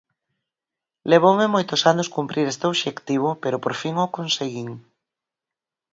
[1.09, 4.69] Levoume moitos anos cumprir este obxectivo pero por fin o conseguín.